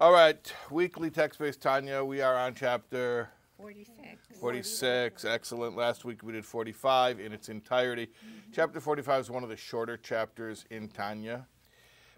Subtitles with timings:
[0.00, 2.02] All right, weekly text-based Tanya.
[2.02, 4.38] We are on chapter 46.
[4.40, 5.24] 46.
[5.26, 5.76] Excellent.
[5.76, 8.06] Last week we did 45 in its entirety.
[8.06, 8.50] Mm-hmm.
[8.50, 11.46] Chapter 45 is one of the shorter chapters in Tanya.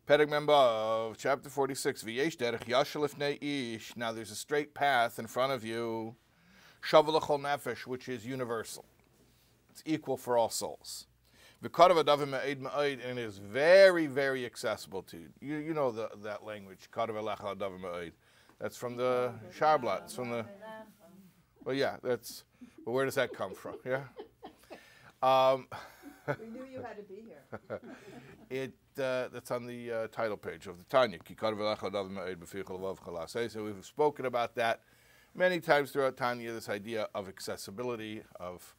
[0.07, 2.05] Perek member of chapter 46.
[2.05, 3.97] V'yesh derech yashal ifnei ish.
[3.97, 6.15] Now there's a straight path in front of you.
[6.89, 8.85] Shavu l'chol nefesh, which is universal.
[9.71, 11.09] It's equal for all souls.
[11.63, 15.29] V'karav adavim ma'id ma'id, and it is very, very accessible to you.
[15.41, 16.89] You, you know the, that language.
[16.93, 18.13] Karav alecha adavim ma'id.
[18.59, 20.05] That's from the Sharblat.
[20.05, 20.45] It's from the.
[21.65, 22.45] Well, yeah, that's.
[22.85, 23.77] But where does that come from?
[23.87, 24.03] Yeah.
[25.23, 25.69] Um,
[26.27, 27.81] We knew you had to be here.
[28.51, 31.19] it uh, that's on the uh, title page of the Tanya.
[31.21, 33.51] Ki karav alecha adavim ma'id b'fichol vav.
[33.51, 34.81] So we've spoken about that
[35.33, 36.53] many times throughout Tanya.
[36.53, 38.75] This idea of accessibility of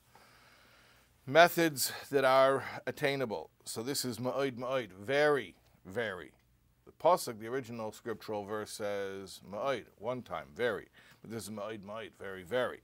[1.25, 3.49] methods that are attainable.
[3.65, 5.55] So this is ma'id ma'id, very,
[5.85, 6.31] very.
[6.85, 10.87] The pasuk, the original scriptural verse says ma'id, one time, very.
[11.21, 12.81] But this is ma'id ma'id, very, very.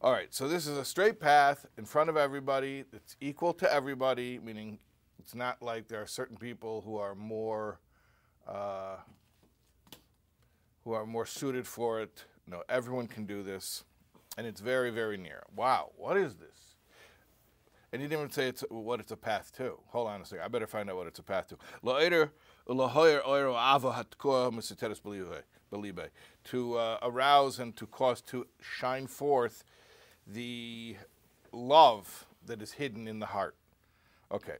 [0.00, 2.84] All right, so this is a straight path in front of everybody.
[2.92, 4.78] It's equal to everybody, meaning
[5.18, 7.80] it's not like there are certain people who are more
[8.46, 8.96] uh,
[10.84, 12.24] who are more suited for it.
[12.46, 13.84] No, everyone can do this,
[14.36, 15.42] and it's very, very near.
[15.56, 16.73] Wow, what is this?
[17.94, 19.78] And he didn't even say it's what it's a path to.
[19.90, 20.44] Hold on a second.
[20.44, 21.58] I better find out what it's a path to.
[26.46, 29.62] To uh, arouse and to cause to shine forth
[30.26, 30.96] the
[31.52, 33.54] love that is hidden in the heart.
[34.32, 34.56] Okay.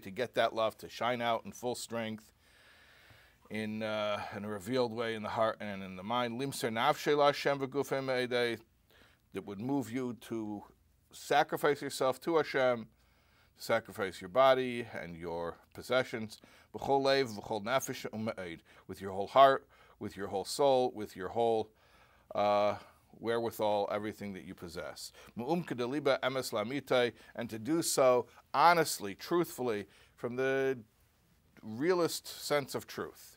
[0.00, 2.32] To get that love to shine out in full strength
[3.48, 6.36] in uh, in a revealed way in the heart and in the mind.
[9.36, 10.64] That would move you to
[11.12, 12.88] sacrifice yourself to Hashem,
[13.58, 16.40] sacrifice your body and your possessions,
[18.88, 21.70] with your whole heart, with your whole soul, with your whole
[22.34, 22.76] uh,
[23.18, 25.12] wherewithal, everything that you possess.
[27.34, 30.78] And to do so honestly, truthfully, from the
[31.60, 33.36] realist sense of truth.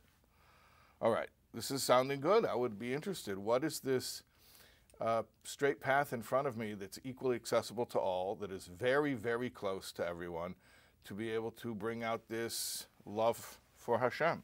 [1.02, 2.46] All right, this is sounding good.
[2.46, 3.38] I would be interested.
[3.38, 4.24] What is this
[5.00, 9.14] uh, straight path in front of me that's equally accessible to all, that is very,
[9.14, 10.56] very close to everyone,
[11.06, 14.44] to be able to bring out this love for Hashem?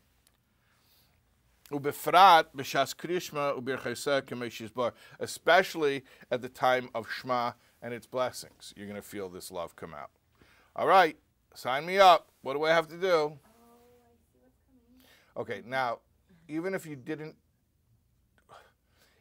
[1.71, 8.73] Ubefrat b'shas krishma ubircheseh k'meishizbar, especially at the time of Shema and its blessings.
[8.77, 10.11] You're going to feel this love come out.
[10.75, 11.17] All right,
[11.53, 12.29] sign me up.
[12.43, 13.39] What do I have to do?
[15.37, 15.99] Okay, now,
[16.47, 17.35] even if you didn't,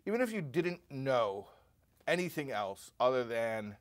[0.07, 1.49] even if you didn't know
[2.07, 3.77] anything else other than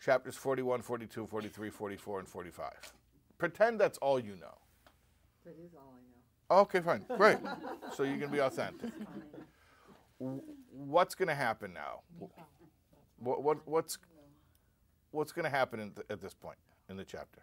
[0.00, 2.72] chapters 41, 42, 43, 44, and 45,
[3.38, 4.58] pretend that's all you know.
[5.44, 6.60] That is all I know.
[6.62, 7.38] Okay, fine, great.
[7.94, 8.90] so you can be authentic.
[10.18, 12.00] What's going to happen now?
[13.18, 13.98] What, what, what's
[15.14, 16.58] what's going to happen th- at this point
[16.90, 17.40] in the chapter?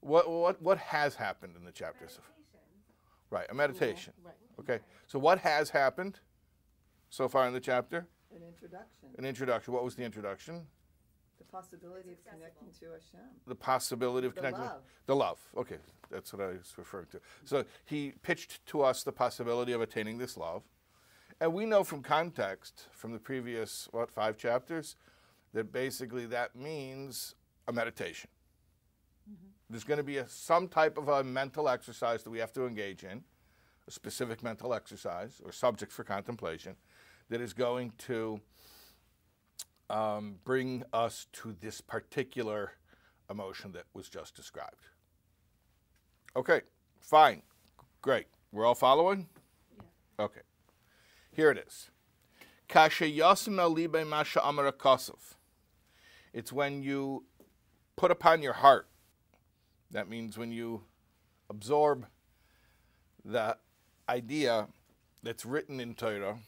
[0.00, 2.08] What, what, what has happened in the chapter?
[3.32, 4.12] So- Right, a meditation.
[4.22, 4.34] Right.
[4.60, 6.20] Okay, so what has happened
[7.10, 8.06] so far in the chapter?
[8.34, 9.72] An introduction, An introduction.
[9.74, 10.66] What was the introduction?
[11.38, 13.20] the possibility of connecting to Hashem.
[13.46, 14.64] The possibility of The connecting.
[14.64, 14.82] love.
[15.06, 15.38] The love.
[15.56, 15.76] Okay,
[16.10, 17.20] that's what I was referring to.
[17.44, 20.62] So he pitched to us the possibility of attaining this love.
[21.40, 24.96] And we know from context, from the previous, what, five chapters,
[25.52, 27.34] that basically that means
[27.68, 28.30] a meditation.
[29.72, 32.66] There's going to be a, some type of a mental exercise that we have to
[32.66, 33.24] engage in,
[33.88, 36.76] a specific mental exercise or subject for contemplation,
[37.30, 38.38] that is going to
[39.88, 42.72] um, bring us to this particular
[43.30, 44.88] emotion that was just described.
[46.36, 46.60] Okay,
[47.00, 47.40] fine,
[48.02, 48.26] great.
[48.52, 49.26] We're all following?
[50.20, 50.42] Okay.
[51.30, 51.90] Here it is.
[52.68, 55.36] Kasha yasim el libe masha amara kosov.
[56.34, 57.24] It's when you
[57.96, 58.86] put upon your heart.
[59.92, 60.82] That means when you
[61.50, 62.06] absorb
[63.24, 63.56] the
[64.08, 64.68] idea
[65.22, 66.38] that's written in Torah,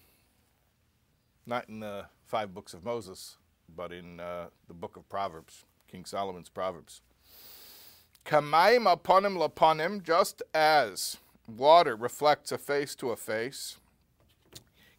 [1.46, 3.36] not in the five books of Moses,
[3.74, 7.02] but in uh, the book of Proverbs, King Solomon's Proverbs.
[8.24, 13.76] Kamaim uponim laponim, just as water reflects a face to a face,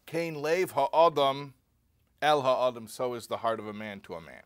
[0.05, 1.55] Kain lev ha'adam
[2.21, 4.43] el ha'adam, so is the heart of a man to a man.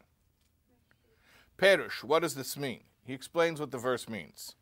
[1.58, 2.84] Perush, what does this mean?
[3.10, 4.54] He explains what the verse means.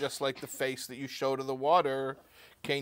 [0.00, 2.16] Just like the face that you show to the water.
[2.64, 2.80] That's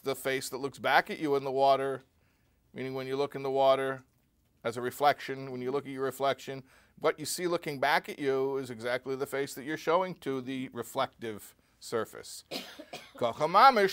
[0.00, 2.02] the face that looks back at you in the water,
[2.74, 4.02] meaning when you look in the water
[4.64, 6.64] as a reflection, when you look at your reflection,
[6.98, 10.40] what you see looking back at you is exactly the face that you're showing to
[10.40, 12.42] the reflective surface.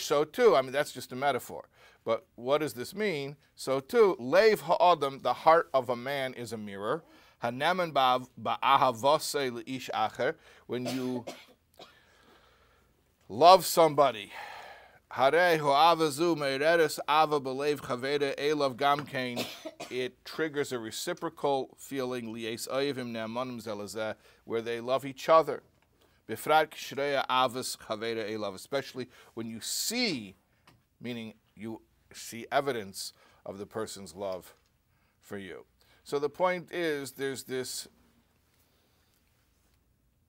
[0.01, 0.55] So too.
[0.55, 1.67] I mean, that's just a metaphor.
[2.05, 3.37] But what does this mean?
[3.55, 7.03] So too, Lev ha'adam, the heart of a man is a mirror.
[7.41, 10.35] Hanemen ba'ahavose le'ish acher.
[10.67, 11.25] When you
[13.29, 14.31] love somebody.
[19.91, 22.31] It triggers a reciprocal feeling,
[24.45, 25.61] where they love each other.
[26.27, 26.67] Especially
[29.35, 30.35] when you see,
[30.99, 31.81] meaning you
[32.13, 33.13] see evidence
[33.45, 34.55] of the person's love
[35.21, 35.65] for you.
[36.03, 37.87] So the point is, there's this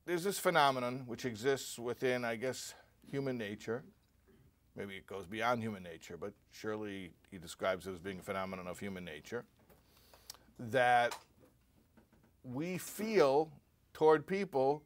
[0.07, 2.75] there's this phenomenon which exists within, I guess,
[3.11, 3.85] human nature.
[4.77, 8.67] Maybe it goes beyond human nature, but surely he describes it as being a phenomenon
[8.67, 9.45] of human nature.
[10.59, 11.17] That
[12.43, 13.51] we feel
[13.95, 14.83] toward people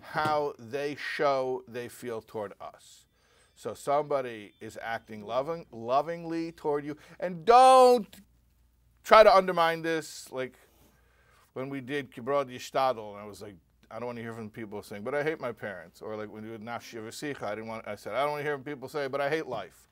[0.00, 3.06] how they show they feel toward us.
[3.54, 8.08] So somebody is acting loving, lovingly toward you, and don't
[9.04, 10.28] try to undermine this.
[10.32, 10.58] Like
[11.52, 13.54] when we did Kibrod Yishtadl, and I was like,
[13.90, 16.02] I don't want to hear from people saying, but I hate my parents.
[16.02, 17.86] Or like when we did Nafshi Vasicha, I didn't want.
[17.86, 19.88] I said, I don't want to hear from people say, but I hate life.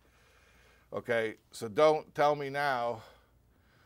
[0.92, 3.02] Okay, so don't tell me now.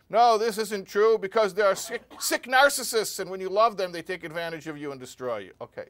[0.08, 3.92] No, this isn't true because there are sick, sick narcissists, and when you love them,
[3.92, 5.52] they take advantage of you and destroy you.
[5.60, 5.86] Okay,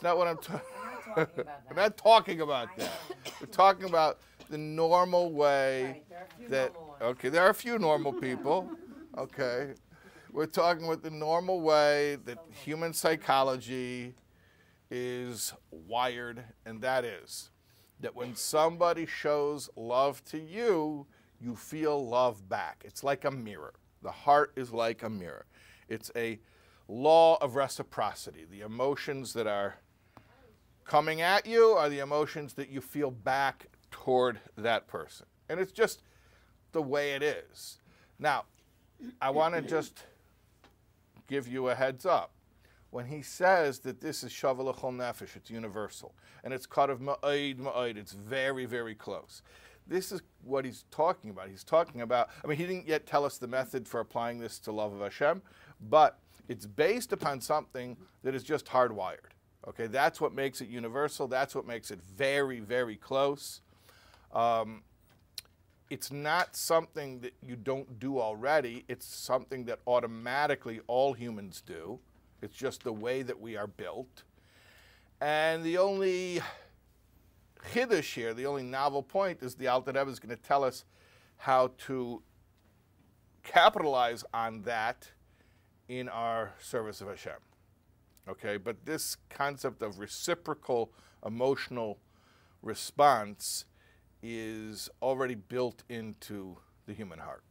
[0.00, 0.60] it's not what I'm talking.
[1.14, 1.36] About.
[1.68, 2.90] We're not talking about that.
[3.38, 6.04] We're talking about the normal way
[6.48, 6.72] that.
[7.02, 8.70] Okay, there are a few normal people.
[9.18, 9.74] Okay,
[10.32, 14.14] we're talking about the normal way that human psychology
[14.90, 17.50] is wired, and that is
[18.00, 21.06] that when somebody shows love to you,
[21.38, 22.84] you feel love back.
[22.86, 23.74] It's like a mirror.
[24.00, 25.44] The heart is like a mirror.
[25.90, 26.40] It's a
[26.88, 28.46] law of reciprocity.
[28.50, 29.76] The emotions that are
[30.90, 35.24] coming at you are the emotions that you feel back toward that person.
[35.48, 36.02] And it's just
[36.72, 37.78] the way it is.
[38.18, 38.46] Now,
[39.22, 40.02] I want to just
[41.28, 42.32] give you a heads up.
[42.90, 47.58] When he says that this is Shavalachol Nefesh, it's universal, and it's cut of Ma'id
[47.58, 49.42] Ma'id, it's very, very close.
[49.86, 51.48] This is what he's talking about.
[51.50, 54.58] He's talking about, I mean, he didn't yet tell us the method for applying this
[54.60, 55.40] to love of Hashem,
[55.88, 59.29] but it's based upon something that is just hardwired.
[59.68, 61.28] Okay, that's what makes it universal.
[61.28, 63.60] That's what makes it very, very close.
[64.32, 64.82] Um,
[65.90, 68.84] it's not something that you don't do already.
[68.88, 71.98] It's something that automatically all humans do.
[72.40, 74.22] It's just the way that we are built.
[75.20, 76.40] And the only
[77.72, 80.84] chiddush here, the only novel point, is the Alter Rebbe is going to tell us
[81.36, 82.22] how to
[83.42, 85.10] capitalize on that
[85.88, 87.49] in our service of Hashem.
[88.28, 90.92] Okay, but this concept of reciprocal
[91.24, 91.98] emotional
[92.62, 93.64] response
[94.22, 97.42] is already built into the human heart.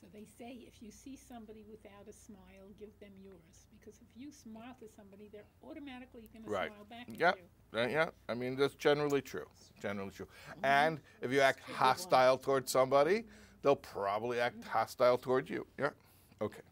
[0.00, 3.66] So they say if you see somebody without a smile, give them yours.
[3.78, 6.68] Because if you smile to somebody, they're automatically going Right.
[6.68, 7.80] to smile back Yeah, at you.
[7.80, 8.10] uh, yeah.
[8.28, 9.46] I mean, that's generally true.
[9.80, 10.28] Generally true.
[10.62, 13.24] And if you act hostile towards somebody,
[13.62, 15.66] they'll probably act hostile toward you.
[15.78, 15.90] Yeah.
[16.40, 16.62] Okay.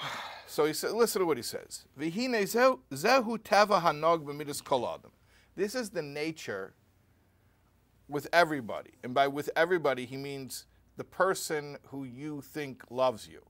[0.50, 1.84] So he said, listen to what he says.
[1.98, 5.12] Zehu teva hanog b'midas kol adam."
[5.54, 6.72] This is the nature
[8.08, 8.92] with everybody.
[9.04, 10.64] And by with everybody, he means
[10.96, 13.42] the person who you think loves you.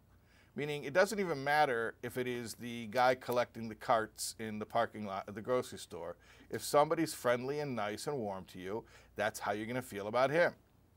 [0.57, 4.67] Meaning, it doesn't even matter if it is the guy collecting the carts in the
[4.67, 6.17] parking lot at the grocery store.
[6.51, 10.09] If somebody's friendly and nice and warm to you, that's how you're going to feel
[10.09, 10.53] about him.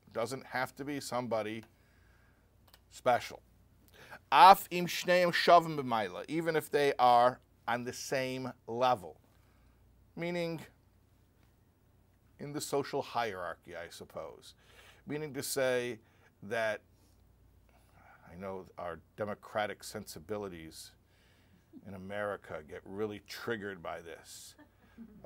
[0.08, 1.64] It doesn't have to be somebody
[2.90, 3.42] special.
[4.32, 9.20] Af im shneim shavim even if they are on the same level.
[10.16, 10.62] Meaning,
[12.40, 14.54] in the social hierarchy, I suppose.
[15.08, 16.00] Meaning to say
[16.44, 16.82] that
[18.32, 20.92] I know our democratic sensibilities
[21.88, 24.56] in America get really triggered by this.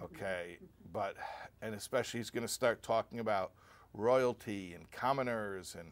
[0.02, 0.58] Okay,
[0.92, 1.16] but,
[1.62, 3.52] and especially he's going to start talking about
[3.94, 5.92] royalty and commoners, and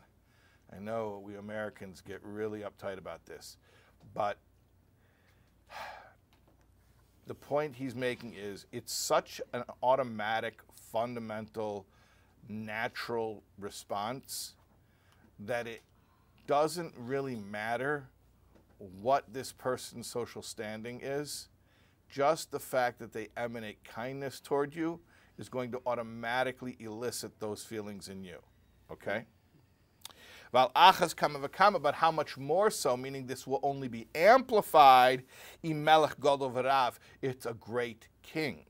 [0.76, 3.58] I know we Americans get really uptight about this.
[4.14, 4.38] But
[7.28, 10.62] the point he's making is it's such an automatic,
[10.92, 11.86] fundamental,
[12.48, 14.54] natural response
[15.40, 15.82] that it
[16.48, 18.08] doesn't really matter
[19.02, 21.48] what this person's social standing is.
[22.10, 25.00] just the fact that they emanate kindness toward you
[25.40, 28.38] is going to automatically elicit those feelings in you.
[28.92, 29.26] Okay?
[30.54, 35.24] Val achas kama but how much more so, meaning this will only be amplified,
[35.64, 36.54] im melech gadol
[37.24, 38.64] it's a great king.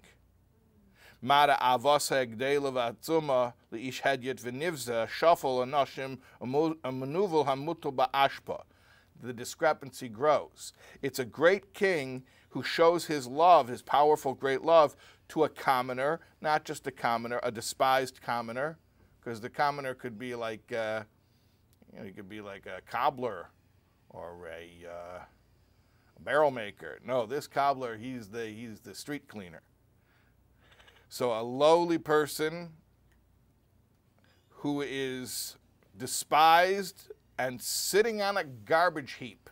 [1.22, 5.10] Mara avasa egdela v'atzuma le'ish hedyet v'nivza.
[9.22, 10.74] The discrepancy grows.
[11.02, 14.96] It's a great king who shows his love, his powerful, great love,
[15.30, 18.78] to a commoner, not just a commoner, a despised commoner,
[19.20, 21.04] because the commoner could be like, uh,
[21.94, 23.50] you know, he could be like a cobbler
[24.10, 25.20] or a, uh,
[26.24, 27.00] barrel maker.
[27.06, 29.62] No, this cobbler, he's the he's the street cleaner.
[31.10, 32.70] So a lowly person
[34.50, 35.58] who is
[35.98, 39.50] despised and sitting on a garbage heap.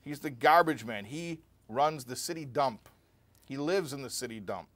[0.00, 1.06] He's the garbage man.
[1.06, 2.88] He runs the city dump.
[3.44, 4.68] He lives in the city dump.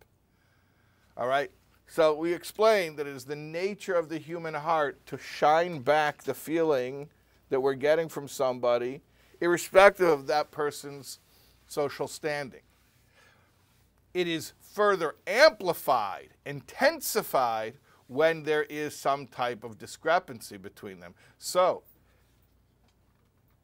[1.17, 1.51] All right?
[1.93, 6.23] So we explained that it is the nature of the human heart to shine back
[6.23, 7.11] the feeling
[7.51, 9.03] that we're getting from somebody,
[9.43, 11.19] irrespective of that person's
[11.67, 12.63] social standing.
[14.15, 17.75] It is further amplified, intensified
[18.07, 21.13] when there is some type of discrepancy between them.
[21.37, 21.83] So,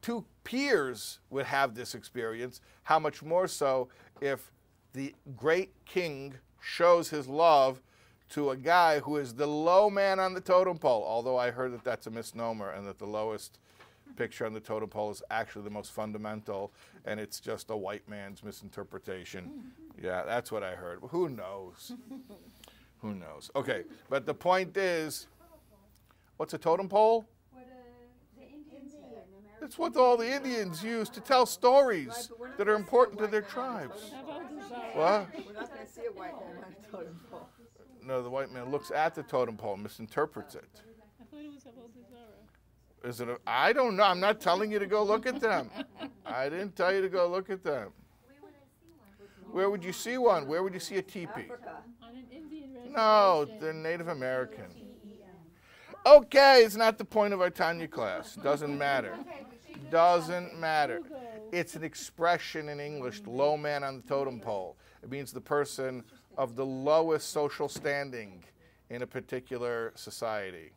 [0.02, 2.60] two peers would have this experience.
[2.82, 3.88] How much more so
[4.20, 4.52] if
[4.92, 7.80] the great king shows his love
[8.30, 11.72] to a guy who is the low man on the totem pole, although I heard
[11.72, 13.58] that that's a misnomer and that the lowest
[14.16, 16.72] picture on the totem pole is actually the most fundamental
[17.04, 19.44] and it's just a white man's misinterpretation.
[19.44, 20.04] Mm-hmm.
[20.04, 20.98] Yeah, that's what I heard.
[21.08, 21.92] Who knows?
[23.00, 23.50] Who knows?
[23.54, 25.26] Okay, but the point is
[26.36, 27.26] what's a totem pole?
[29.60, 34.12] It's what all the Indians use to tell stories that are important to their tribes.
[34.14, 34.80] How about the Zara?
[34.94, 35.46] What?
[35.46, 37.48] We're not gonna see a white man on a totem pole.
[38.08, 40.64] No, the white man looks at the totem pole and misinterprets it.
[41.20, 43.10] I thought it was about the Zara.
[43.10, 43.28] Is it?
[43.28, 44.04] A, I don't know.
[44.04, 45.70] I'm not telling you to go look at them.
[46.24, 47.90] I didn't tell you to go look at them.
[49.52, 50.48] Where would you see one?
[50.48, 51.50] Where would you see a teepee?
[51.50, 51.82] Africa.
[52.02, 52.94] On an Indian reservation.
[52.94, 54.64] No, they're Native American.
[56.06, 58.36] Okay, it's not the point of our Tanya class.
[58.36, 59.18] Doesn't matter.
[59.90, 61.02] Doesn't matter.
[61.52, 64.78] It's an expression in English, low man on the totem pole.
[65.02, 66.04] It means the person
[66.38, 68.42] of the lowest social standing
[68.88, 70.70] in a particular society.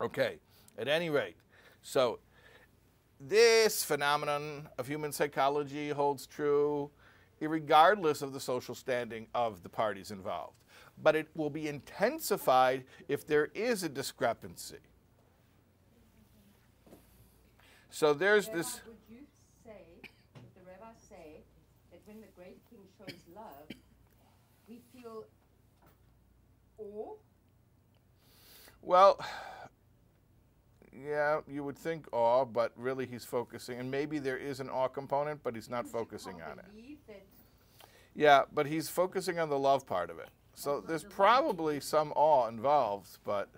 [0.00, 0.38] Okay,
[0.78, 1.36] at any rate,
[1.82, 2.20] so
[3.18, 6.90] this phenomenon of human psychology holds true
[7.40, 10.56] regardless of the social standing of the parties involved.
[11.02, 14.78] But it will be intensified if there is a discrepancy.
[17.90, 18.80] So there's Rabbi, this.
[18.86, 19.26] Would you
[19.64, 19.84] say,
[20.34, 21.42] would the rabbi say,
[21.90, 23.68] that when the great king shows love,
[24.68, 25.24] we feel
[26.78, 27.14] awe?
[28.82, 29.18] Well,
[30.92, 34.88] yeah, you would think awe, but really he's focusing, and maybe there is an awe
[34.88, 36.66] component, but he's not focusing on it.
[38.14, 40.28] Yeah, but he's focusing on the love part of it.
[40.54, 43.48] So there's probably some awe involved, but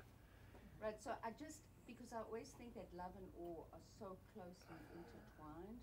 [0.83, 4.79] Right, so I just, because I always think that love and awe are so closely
[4.97, 5.79] intertwined.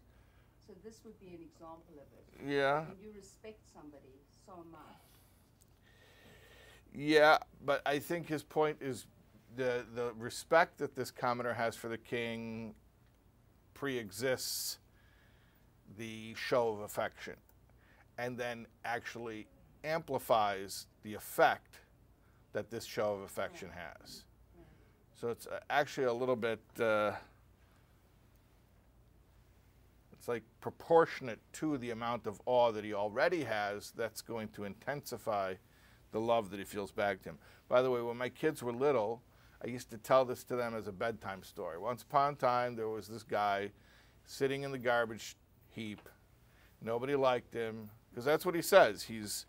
[0.65, 2.25] So this would be an example of it.
[2.51, 5.14] yeah, When you respect somebody so much.
[6.97, 9.05] Yeah, but I think his point is
[9.55, 12.75] the the respect that this commoner has for the king
[13.73, 14.79] pre-exists
[15.97, 17.35] the show of affection,
[18.17, 19.47] and then actually
[19.83, 21.79] amplifies the effect
[22.53, 24.23] that this show of affection has.
[25.13, 26.61] So it's uh, actually a little bit.
[26.79, 27.11] Uh,
[30.13, 33.93] it's like proportionate to the amount of awe that he already has.
[33.95, 35.55] That's going to intensify
[36.15, 37.37] the love that he feels back to him.
[37.67, 39.21] By the way, when my kids were little,
[39.61, 41.77] I used to tell this to them as a bedtime story.
[41.77, 43.71] Once upon a time, there was this guy
[44.23, 45.35] sitting in the garbage
[45.67, 46.07] heap.
[46.81, 49.03] Nobody liked him because that's what he says.
[49.03, 49.45] He's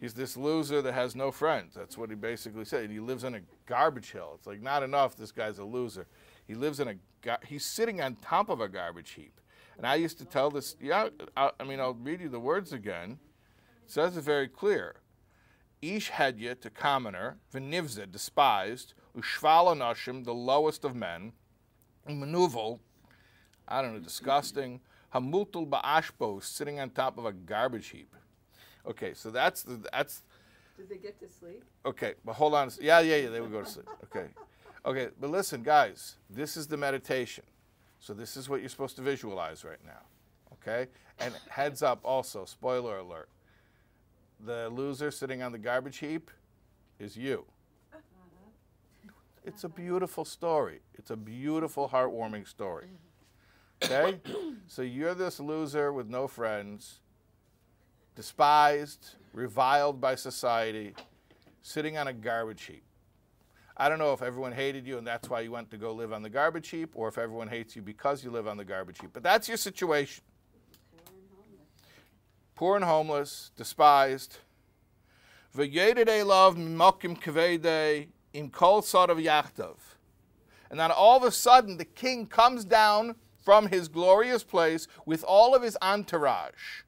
[0.00, 1.74] he's this loser that has no friends.
[1.74, 2.90] That's what he basically said.
[2.90, 4.34] He lives in a garbage hill.
[4.36, 5.16] It's like not enough.
[5.16, 6.06] This guy's a loser.
[6.46, 7.38] He lives in a.
[7.44, 9.40] He's sitting on top of a garbage heap.
[9.76, 10.76] And I used to tell this.
[10.80, 13.18] Yeah, I, I mean, I'll read you the words again.
[13.84, 15.00] It says it very clear.
[15.80, 21.32] Ish hedya to commoner, v'nivza, despised, ushval anashim, the lowest of men,
[22.08, 22.80] manuvel,
[23.66, 24.80] I don't know, disgusting,
[25.14, 28.14] hamutul ba'ashbo, sitting on top of a garbage heap.
[28.86, 30.22] Okay, so that's the, that's
[30.76, 31.62] Did they get to sleep?
[31.84, 32.70] Okay, but hold on.
[32.80, 33.28] Yeah, yeah, yeah.
[33.28, 33.86] They would go to sleep.
[34.04, 34.28] Okay,
[34.84, 35.08] okay.
[35.20, 36.16] But listen, guys.
[36.30, 37.44] This is the meditation.
[38.00, 40.02] So this is what you're supposed to visualize right now.
[40.54, 40.86] Okay?
[41.18, 43.28] And heads up also, spoiler alert.
[44.44, 46.30] The loser sitting on the garbage heap
[46.98, 47.44] is you.
[47.92, 49.10] Uh-huh.
[49.44, 50.80] It's a beautiful story.
[50.94, 52.88] It's a beautiful, heartwarming story.
[53.84, 54.18] Okay?
[54.66, 56.98] so you're this loser with no friends,
[58.16, 60.94] despised, reviled by society,
[61.62, 62.82] sitting on a garbage heap.
[63.76, 66.12] I don't know if everyone hated you and that's why you went to go live
[66.12, 69.00] on the garbage heap, or if everyone hates you because you live on the garbage
[69.00, 69.10] heap.
[69.12, 70.24] But that's your situation.
[72.58, 74.38] Poor and homeless, despised.
[75.54, 76.82] Love im.
[80.68, 85.22] And then all of a sudden, the king comes down from his glorious place with
[85.22, 86.82] all of his entourage.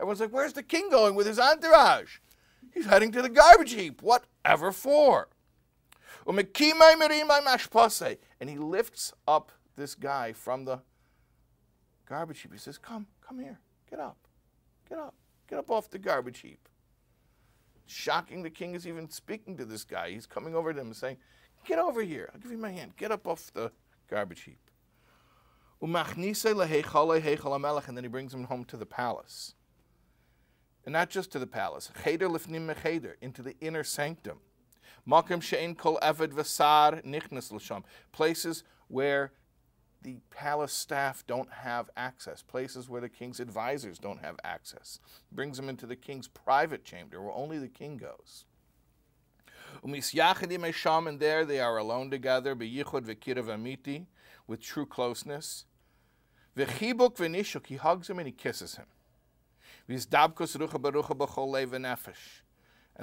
[0.00, 2.18] Everyone's like, Where's the king going with his entourage?
[2.72, 4.02] He's heading to the garbage heap.
[4.02, 5.28] Whatever for?
[8.40, 10.80] And he lifts up this guy from the
[12.08, 12.52] garbage heap.
[12.52, 13.60] He says, Come, come here.
[13.88, 14.23] Get up.
[14.94, 15.14] Get up.
[15.50, 16.68] Get up off the garbage heap.
[17.86, 20.10] Shocking, the king is even speaking to this guy.
[20.10, 21.16] He's coming over to him and saying,
[21.66, 22.30] Get over here.
[22.32, 22.92] I'll give you my hand.
[22.96, 23.72] Get up off the
[24.08, 24.60] garbage heap.
[25.80, 25.90] And
[27.96, 29.54] then he brings him home to the palace.
[30.84, 34.38] And not just to the palace, into the inner sanctum.
[38.12, 39.32] Places where
[40.04, 45.00] the palace staff don't have access, places where the king's advisors don't have access.
[45.32, 48.44] Brings them into the king's private chamber where only the king goes.
[49.82, 52.56] And there they are alone together,
[54.46, 55.64] with true closeness.
[56.54, 58.86] He hugs him and he kisses him.
[59.88, 60.06] And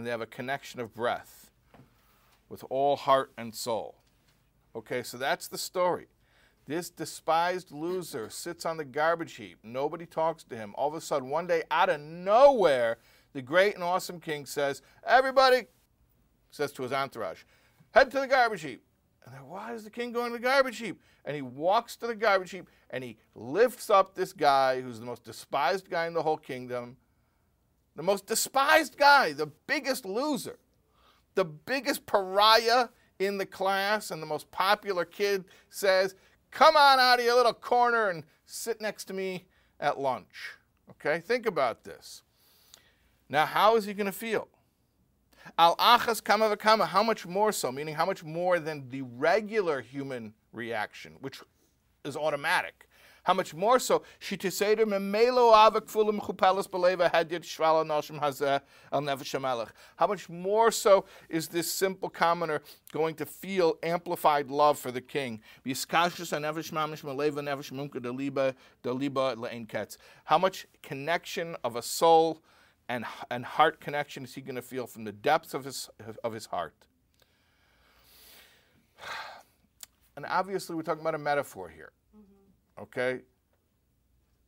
[0.05, 1.51] they have a connection of breath
[2.47, 3.95] with all heart and soul.
[4.75, 6.07] Okay, so that's the story.
[6.67, 9.57] This despised loser sits on the garbage heap.
[9.63, 10.73] Nobody talks to him.
[10.75, 12.97] All of a sudden, one day, out of nowhere,
[13.33, 15.63] the great and awesome king says, Everybody,
[16.51, 17.43] says to his entourage,
[17.91, 18.83] head to the garbage heap.
[19.25, 20.99] And then, why is the king going to the garbage heap?
[21.25, 25.05] And he walks to the garbage heap and he lifts up this guy who's the
[25.05, 26.97] most despised guy in the whole kingdom,
[27.95, 30.57] the most despised guy, the biggest loser,
[31.35, 32.87] the biggest pariah
[33.19, 36.15] in the class, and the most popular kid says,
[36.51, 39.45] Come on out of your little corner and sit next to me
[39.79, 40.57] at lunch.
[40.91, 42.21] Okay, think about this.
[43.29, 44.47] Now, how is he going to feel?
[45.57, 47.71] Al achas kama v'kama, how much more so?
[47.71, 51.41] Meaning, how much more than the regular human reaction, which
[52.03, 52.87] is automatic.
[53.23, 54.01] How much more so?
[54.19, 57.85] Avak fulim beleva shvala
[58.19, 64.79] hazeh al How much more so is this simple commoner going to feel amplified love
[64.79, 65.39] for the king?
[70.23, 72.41] How much connection of a soul
[72.89, 75.91] and, and heart connection is he going to feel from the depths of his,
[76.23, 76.73] of his heart?
[80.17, 81.93] And obviously, we're talking about a metaphor here.
[82.79, 83.21] Okay?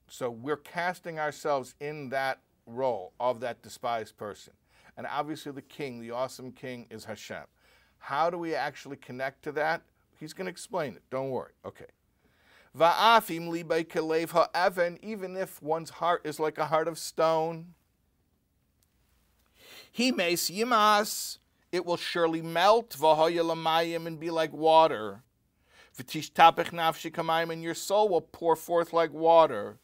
[0.08, 4.54] So we're casting ourselves in that role of that despised person.
[4.96, 7.46] And obviously, the king, the awesome king, is Hashem.
[7.98, 9.82] How do we actually connect to that?
[10.20, 11.02] He's going to explain it.
[11.10, 11.54] Don't worry.
[11.66, 11.86] Okay.
[12.78, 17.74] Va'afim libay kelev ha'evan, even if one's heart is like a heart of stone.
[19.92, 21.38] He makes yimas,
[21.72, 25.24] it will surely melt, v'hoyelamayim, and be like water.
[27.52, 29.78] And your soul will pour forth like water.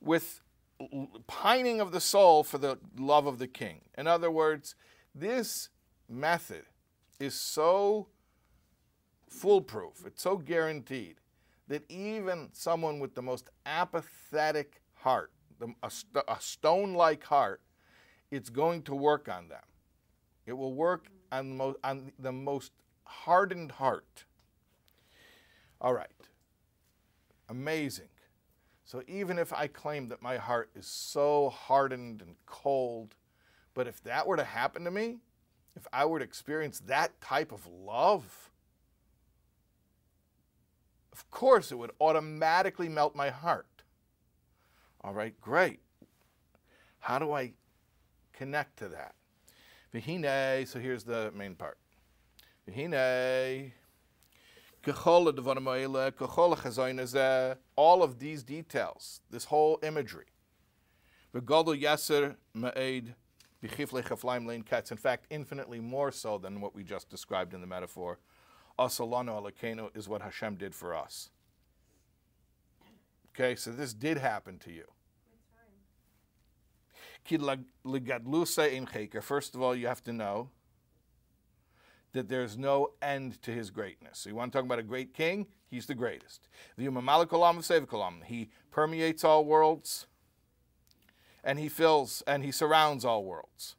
[0.00, 0.40] With
[1.26, 3.82] pining of the soul for the love of the king.
[3.96, 4.74] In other words,
[5.14, 5.68] this
[6.08, 6.64] method
[7.20, 8.08] is so
[9.28, 11.16] foolproof, it's so guaranteed
[11.68, 15.32] that even someone with the most apathetic heart,
[15.82, 17.60] a, st- a stone like heart,
[18.30, 19.62] it's going to work on them.
[20.46, 22.72] It will work on the, most, on the most
[23.04, 24.24] hardened heart.
[25.80, 26.08] All right.
[27.48, 28.08] Amazing.
[28.84, 33.14] So even if I claim that my heart is so hardened and cold,
[33.74, 35.18] but if that were to happen to me,
[35.76, 38.50] if I were to experience that type of love,
[41.12, 43.66] of course it would automatically melt my heart.
[45.02, 45.80] All right, great.
[47.00, 47.52] How do I
[48.32, 49.14] connect to that?
[49.94, 51.78] Vihine, so here's the main part.
[52.68, 53.72] Vihine,
[57.76, 60.26] all of these details, this whole imagery.
[61.32, 61.40] In
[64.96, 68.18] fact, infinitely more so than what we just described in the metaphor.
[68.78, 71.30] Asalano alakeno is what Hashem did for us.
[73.30, 74.84] Okay, so this did happen to you.
[74.84, 75.02] Ki lag- ligadlusa
[75.64, 77.13] in cheker.
[79.22, 80.50] First of all, you have to know
[82.12, 84.18] that there's no end to his greatness.
[84.20, 85.46] So you want to talk about a great king?
[85.68, 86.48] He's the greatest.
[86.78, 90.06] Umm he permeates all worlds,
[91.42, 93.76] and he fills and he surrounds all worlds.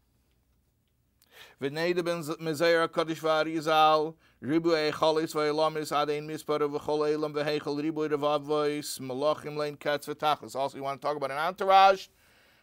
[1.61, 8.99] V'neide ben mezeir HaKadosh v'Arizal, ribu eichalis v'elamis adein mispar v'chol elam v'heichel ribu revavois,
[8.99, 10.55] malachim lein katz v'tachlis.
[10.55, 12.07] Also, you want to talk about an entourage?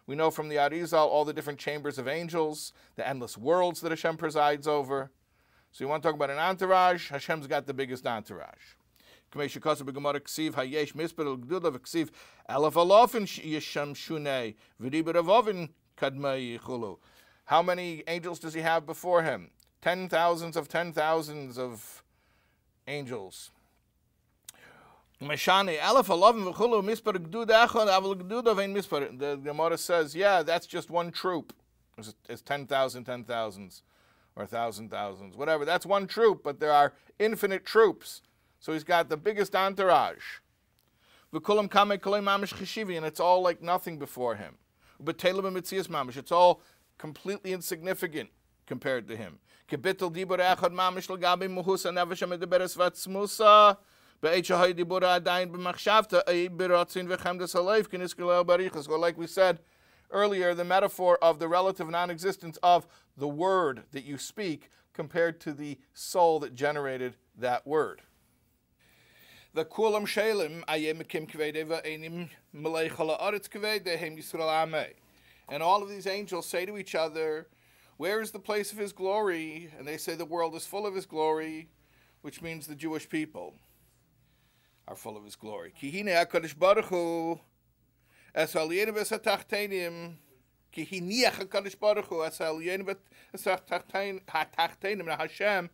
[0.05, 3.91] We know from the Arizal all the different chambers of angels, the endless worlds that
[3.91, 5.11] Hashem presides over.
[5.71, 7.09] So you want to talk about an entourage?
[7.09, 8.75] Hashem's got the biggest entourage.
[17.45, 19.49] How many angels does he have before him?
[19.81, 22.03] Ten thousands of ten thousands of
[22.87, 23.49] angels.
[25.23, 29.17] Meshane, Aleph, Alavim, V'chulu, Mispar, Gduda, Echad, Aval, Gduda, Vein, Mispar.
[29.17, 31.53] The Gemara says, yeah, that's just one troop.
[31.97, 33.81] It's, it's 10,000, 10,000s,
[34.35, 35.65] or 1,000 thousands, whatever.
[35.65, 38.21] That's one troop, but there are infinite troops.
[38.59, 40.39] So he's got the biggest entourage.
[41.33, 44.55] V'kulam kame kolei mamish cheshivi, and it's all like nothing before him.
[45.03, 46.61] B'telem mitzias mamish, it's all
[46.97, 48.29] completely insignificant
[48.65, 49.39] compared to him.
[49.69, 53.77] Kebitel dibur echad mamish l'gabi muhusa nefesh ha-medeberes v'atzmusa,
[54.23, 54.49] like
[59.17, 59.59] we said
[60.11, 65.51] earlier, the metaphor of the relative non-existence of the word that you speak compared to
[65.51, 68.01] the soul that generated that word.
[69.53, 74.93] The kulam shelim ayemekim kvedeva enim melechala aretz kvedehem yisrael ameh.
[75.49, 77.47] And all of these angels say to each other,
[77.97, 79.69] Where is the place of his glory?
[79.77, 81.67] And they say the world is full of his glory,
[82.21, 83.53] which means the Jewish people
[84.87, 85.73] are full of his glory.
[85.81, 87.39] Kihine HaKadosh Baruch Hu
[88.35, 90.15] es aliyenu v'satachtenim
[90.75, 92.95] kihiniach HaKadosh Baruch Hu es aliyenu
[93.33, 95.69] v'satachtenim Hashem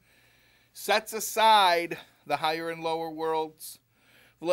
[0.74, 3.80] sets aside the higher and lower worlds.
[4.42, 4.52] And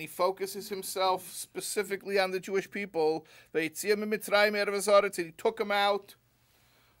[0.00, 3.24] he focuses himself specifically on the Jewish people.
[3.54, 3.70] And he
[5.36, 6.16] took them out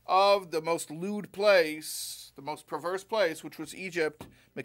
[0.08, 4.62] of the most lewd place, the most perverse place, which was Egypt, the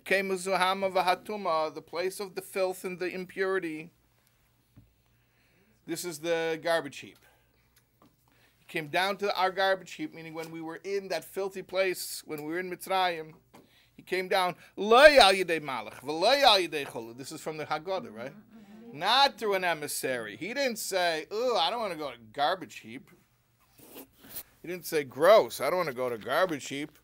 [1.85, 3.91] place of the filth and the impurity.
[5.85, 7.19] This is the garbage heap.
[8.57, 12.23] He came down to our garbage heap, meaning when we were in that filthy place,
[12.25, 13.33] when we were in Mitzrayim,
[13.95, 14.55] he came down.
[14.77, 15.41] This
[17.31, 18.33] is from the Haggadah, right?
[18.91, 20.37] Not through an emissary.
[20.37, 23.09] He didn't say, "Oh, I don't want to go to garbage heap."
[24.63, 26.97] He didn't say, "Gross, I don't want to go to garbage heap."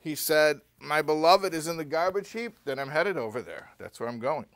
[0.00, 2.58] He said, "My beloved is in the garbage heap.
[2.64, 3.70] Then I'm headed over there.
[3.78, 4.46] That's where I'm going."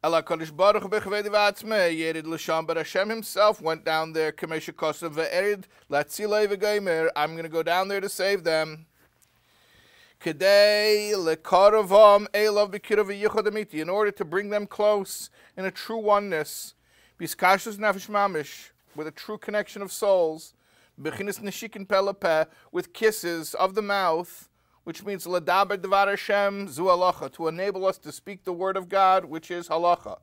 [0.00, 5.14] Ela Kodesh Baruch b'chvedi v'atzmei yerid l'sham, but Hashem himself went down there, kamesha kosav
[5.14, 8.86] ve'erid latzilei v'geimer, I'm going to go down there to save them.
[10.20, 16.74] Kedei lekaravam elav b'kirav v'yichod in order to bring them close in a true oneness,
[17.18, 20.54] biskashus nefesh mamish, with a true connection of souls,
[21.00, 24.48] b'chinas neshikin pelapeh, with kisses of the mouth,
[24.84, 28.88] which means ladaber devar Hashem zu halacha, to enable us to speak the word of
[28.88, 30.18] God, which is halacha.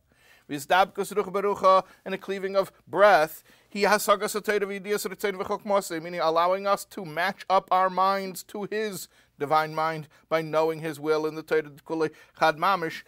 [0.50, 3.44] Vizdabkus ruch berucha, and a cleaving of breath.
[3.68, 10.42] He has meaning allowing us to match up our minds to His divine mind by
[10.42, 13.04] knowing His will in the Torah Chad Mamish,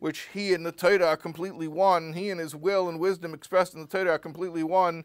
[0.00, 2.12] which He and the Torah are completely one.
[2.12, 5.04] He and His will and wisdom expressed in the Torah are completely one.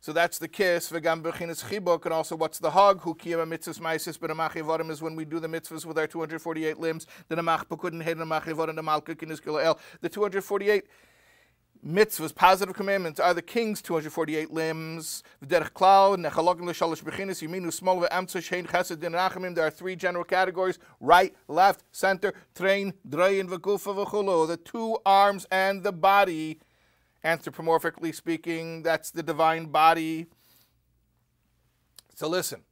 [0.00, 0.90] So that's the kiss.
[0.92, 3.00] V'gam b'chinas chibuk, and also what's the hug?
[3.00, 6.78] Who kiyam mitzvahs maisis b'namach yevarim is when we do the mitzvahs with our 248
[6.78, 7.06] limbs.
[7.26, 9.78] The namach pekudin hed namach yevarim namalka kinis el.
[10.00, 10.84] The 248
[11.86, 15.22] mitzvahs, positive commandments, are the king's 248 limbs.
[15.44, 19.54] V'derech klau, nechalogim l'shalosh b'chinas, yiminu smol v'amtza shein chesed din rachamim.
[19.54, 24.46] There are three general categories, right, left, center, train, drayin, v'gufa v'chulo.
[24.46, 26.60] The two arms and the body
[27.24, 30.26] anthropomorphically speaking, that's the divine body.
[32.14, 32.62] So listen,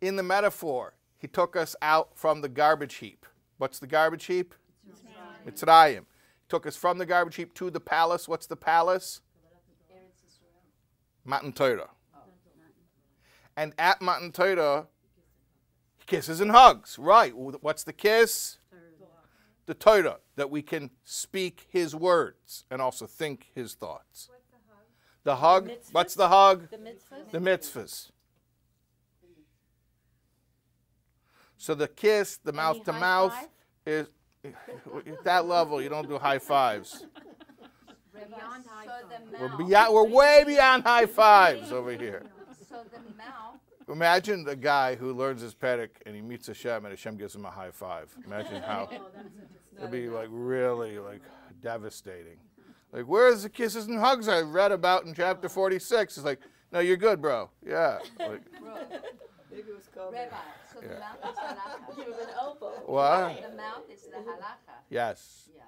[0.00, 3.26] in the metaphor, he took us out from the garbage heap.
[3.58, 4.54] What's the garbage heap?
[4.88, 5.46] Mitzrayim.
[5.46, 6.04] Mitzrayim.
[6.50, 8.26] He took us from the garbage heap to the palace.
[8.26, 9.20] What's the palace?
[11.24, 11.90] Matan Torah.
[13.56, 14.88] And at Matan Torah,
[16.06, 16.98] kisses and hugs.
[16.98, 17.32] Right.
[17.36, 18.58] What's the kiss?
[19.66, 24.28] the Torah, that we can speak His words and also think His thoughts.
[25.22, 25.68] The hug.
[25.68, 26.68] The what's the hug?
[26.68, 27.30] The mitzvahs.
[27.30, 28.10] The mitzvahs.
[31.56, 33.48] So the kiss, the mouth to mouth,
[33.86, 34.08] is
[34.44, 35.82] at that level.
[35.82, 37.06] You don't do high fives.
[38.14, 42.22] Rabbi, Beyond high so the We're beyond, we're way beyond high fives over here.
[42.68, 43.56] so the mouth,
[43.88, 47.44] Imagine the guy who learns his pedic and he meets Hashem and Hashem gives him
[47.44, 48.14] a high five.
[48.24, 49.06] Imagine how oh,
[49.78, 51.22] it'd be like really like
[51.60, 52.36] devastating.
[52.92, 56.16] Like, where's the kisses and hugs I read about in chapter 46?
[56.16, 56.40] It's like,
[56.72, 57.50] no, you're good, bro.
[57.64, 57.98] Yeah.
[58.18, 58.76] Like, bro,
[59.50, 60.12] Maybe it was COVID.
[60.12, 60.36] Rabbi,
[60.72, 61.96] so the mouth is halakha.
[61.96, 62.72] Give him an elbow.
[62.86, 63.42] what?
[63.50, 65.48] The mouth is the halakha, Yes.
[65.54, 65.62] yeah.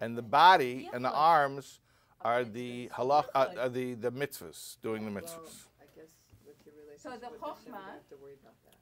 [0.00, 1.80] And the body and the arms
[2.20, 5.66] are the halach, uh, are the the mitzvahs, doing the Well, mitzvahs.
[5.80, 6.10] I guess
[6.46, 8.74] with your So relationship the with Hashem, you chokhmah- don't have to worry about that.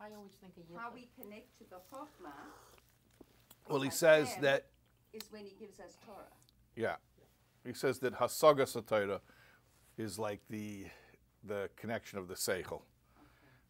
[0.00, 0.94] I always think of How yichud.
[0.94, 2.32] we connect to the chokhmah
[3.68, 4.66] Well, he says that
[5.12, 6.24] is when he gives us Torah.
[6.76, 6.96] Yeah.
[7.64, 9.20] He says that Hasaga Satira
[9.98, 10.86] is like the
[11.44, 12.82] the connection of the Seichel.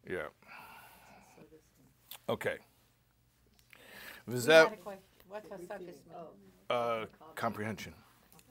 [0.09, 0.17] Yeah.
[1.35, 1.61] So this
[2.27, 2.35] one.
[2.35, 2.57] Okay.
[4.27, 4.97] We V'zeh- a.
[5.27, 5.95] What's hasagas?
[6.69, 7.93] Oh, uh, comprehension.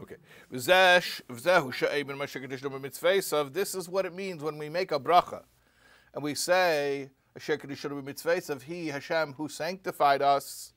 [0.01, 0.17] Okay.
[0.53, 3.53] V'zeh- v'zehu she'eben ma shekadish.
[3.53, 5.43] This is what it means when we make a bracha.
[6.15, 10.73] And we say, Asher kadish lo He, Hashem, who sanctified us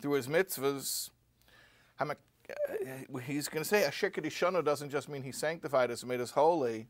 [0.00, 1.10] through His mitzvahs.
[2.00, 2.14] Uh,
[3.26, 6.30] He's going to say, Asher kadishanu doesn't just mean He sanctified us and made us
[6.30, 6.88] holy.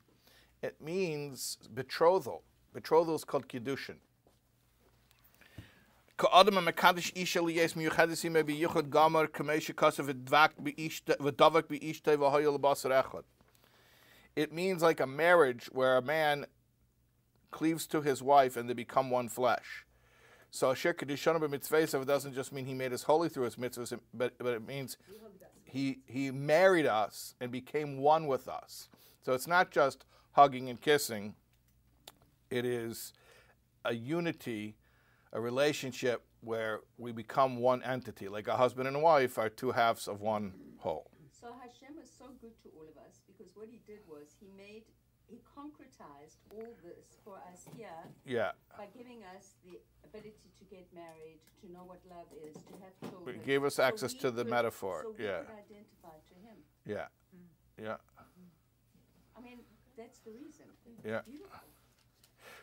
[0.63, 2.45] It means betrothal.
[2.73, 3.97] Betrothal is called Kiddushin.
[6.17, 7.75] Ka'adam ha-mekadish isha liyes
[8.89, 9.29] gamar
[12.93, 13.25] echad.
[14.35, 16.47] It means like a marriage where a man
[17.51, 19.85] cleaves to his wife and they become one flesh.
[20.51, 24.35] So Asher of b'mitzvah doesn't just mean he made us holy through his mitzvahs, but,
[24.39, 24.97] but it means
[25.65, 28.89] he, he married us and became one with us.
[29.23, 31.35] So it's not just hugging and kissing
[32.53, 33.13] it is
[33.85, 34.77] a unity,
[35.33, 38.29] a relationship where we become one entity.
[38.29, 41.11] Like a husband and a wife are two halves of one whole.
[41.41, 44.49] So Hashem was so good to all of us because what he did was he
[44.57, 44.85] made,
[45.29, 48.53] he concretized all this for us here Yeah.
[48.77, 52.93] by giving us the ability to get married, to know what love is, to have
[53.11, 53.37] children.
[53.37, 55.39] It gave us So access we to the could- metaphor, So we yeah.
[55.41, 56.57] could identify to him.
[56.85, 57.07] Yeah.
[57.35, 57.83] Mm.
[57.83, 57.97] Yeah.
[59.37, 59.61] I mean,
[59.97, 60.67] that's the reason.
[61.05, 61.23] Yeah.
[61.23, 61.51] Beautiful.
[61.51, 62.62] Kocha mamish v'yasser al kein lein ketz.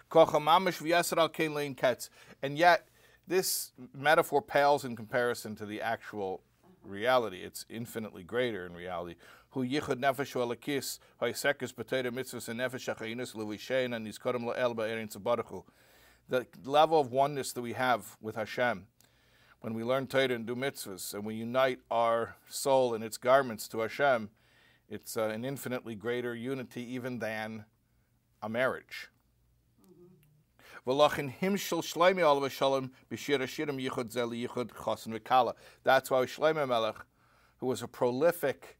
[2.41, 2.87] And yet,
[3.27, 6.41] this metaphor pales in comparison to the actual
[6.83, 7.41] reality.
[7.43, 9.15] It's infinitely greater in reality.
[9.51, 9.99] Hu yichud
[11.73, 12.59] b'teira mitzvahs and
[13.93, 14.07] and.
[16.29, 18.87] The level of oneness that we have with Hashem
[19.61, 23.67] when we learn Torah and do mitzvahs and we unite our soul and its garments
[23.69, 24.29] to Hashem,
[24.89, 27.65] it's uh, an infinitely greater unity even than
[28.41, 29.09] a marriage.
[30.85, 35.53] Shlomo alav shalom b'shir hashirim yichud yichud v'kala.
[35.83, 36.95] That's why Shlomo Melech,
[37.57, 38.77] who was a prolific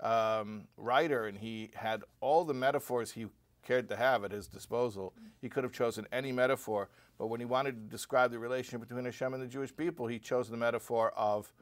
[0.00, 3.26] um, writer and he had all the metaphors he
[3.66, 6.88] cared to have at his disposal, he could have chosen any metaphor.
[7.18, 10.18] But when he wanted to describe the relationship between Hashem and the Jewish people, he
[10.18, 11.52] chose the metaphor of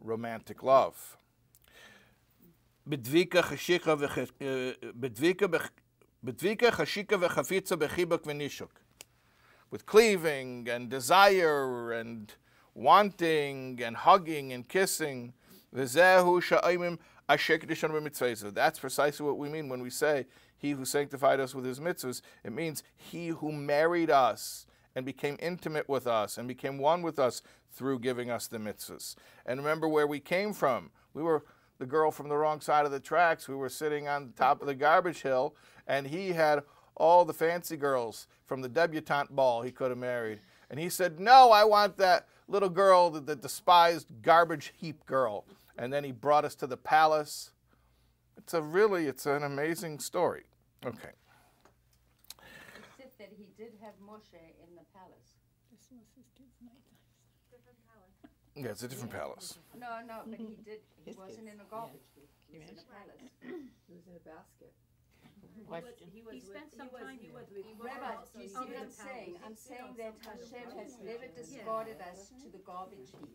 [0.00, 1.16] romantic love.
[2.88, 5.48] Chashika v'ch- uh, bedvika
[9.70, 12.32] with cleaving and desire and
[12.74, 15.32] wanting and hugging and kissing.
[15.72, 15.94] That's
[18.78, 20.26] precisely what we mean when we say,
[20.56, 22.22] He who sanctified us with His mitzvahs.
[22.44, 27.18] It means He who married us and became intimate with us and became one with
[27.18, 29.16] us through giving us the mitzvahs.
[29.44, 30.90] And remember where we came from.
[31.12, 31.44] We were
[31.78, 33.48] the girl from the wrong side of the tracks.
[33.48, 35.54] We were sitting on top of the garbage hill,
[35.86, 36.62] and he had
[36.98, 40.40] all the fancy girls from the debutante ball he could have married.
[40.70, 45.44] And he said, No, I want that little girl, the, the despised garbage heap girl.
[45.78, 47.52] And then he brought us to the palace.
[48.36, 50.44] It's a really, it's an amazing story.
[50.84, 51.14] Okay.
[52.78, 55.38] Except that he did have Moshe in the palace.
[55.70, 56.98] This was his kid's nighttime.
[58.56, 59.58] Yeah, it's a different palace.
[59.78, 62.28] No, no, but he did, he wasn't in a garbage heap.
[62.50, 63.30] He was in a palace.
[63.88, 64.72] He was in a basket.
[65.66, 66.08] Question.
[66.12, 68.48] He was He with- spent some was- time he was with Rabbi, Pharaoh, do you
[68.48, 69.34] see he what I'm saying?
[69.44, 73.28] I'm saying that some Hashem has never discarded us to the garbage heap.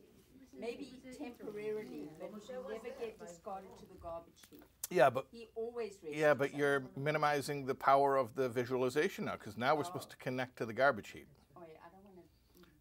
[0.55, 4.63] Maybe temporarily, but we never get discarded to the garbage heap.
[4.89, 6.55] Yeah, but He always yeah, but us.
[6.55, 10.23] you're minimizing the power of the visualization now, because now we're supposed to oh.
[10.23, 11.27] connect to the garbage heap.
[11.57, 12.21] Oh yeah, I don't wanna,